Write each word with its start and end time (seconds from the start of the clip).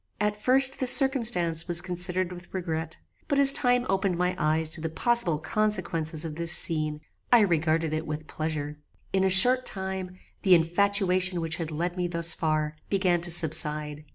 At 0.19 0.35
first 0.35 0.79
this 0.79 0.89
circumstance 0.91 1.67
was 1.67 1.79
considered 1.79 2.31
with 2.31 2.51
regret; 2.51 2.97
but 3.27 3.37
as 3.37 3.53
time 3.53 3.85
opened 3.87 4.17
my 4.17 4.33
eyes 4.39 4.67
to 4.71 4.81
the 4.81 4.89
possible 4.89 5.37
consequences 5.37 6.25
of 6.25 6.37
this 6.37 6.51
scene, 6.51 7.01
I 7.31 7.41
regarded 7.41 7.93
it 7.93 8.07
with 8.07 8.25
pleasure. 8.25 8.79
"In 9.13 9.23
a 9.23 9.29
short 9.29 9.63
time 9.63 10.17
the 10.41 10.55
infatuation 10.55 11.39
which 11.39 11.57
had 11.57 11.69
led 11.69 11.97
me 11.97 12.07
thus 12.07 12.33
far 12.33 12.73
began 12.89 13.21
to 13.21 13.29
subside. 13.29 14.03